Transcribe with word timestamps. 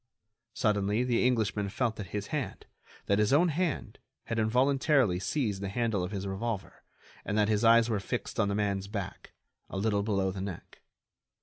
Suddenly 0.55 1.03
the 1.03 1.23
Englishman 1.27 1.69
felt 1.69 1.95
that 1.97 2.07
his 2.07 2.27
hand—that 2.33 3.19
his 3.19 3.31
own 3.31 3.49
hand 3.49 3.99
had 4.23 4.39
involuntarily 4.39 5.19
seized 5.19 5.61
the 5.61 5.69
handle 5.69 6.03
of 6.03 6.09
his 6.09 6.25
revolver, 6.25 6.81
and 7.23 7.37
that 7.37 7.49
his 7.49 7.63
eyes 7.63 7.87
were 7.87 7.99
fixed 7.99 8.39
on 8.39 8.47
the 8.47 8.55
man's 8.55 8.87
back, 8.87 9.33
a 9.69 9.77
little 9.77 10.01
below 10.01 10.31
the 10.31 10.41
neck. 10.41 10.81